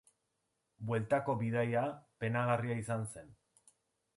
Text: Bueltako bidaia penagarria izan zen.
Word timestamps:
Bueltako 0.91 1.35
bidaia 1.41 1.83
penagarria 2.25 2.81
izan 2.85 3.05
zen. 3.13 3.31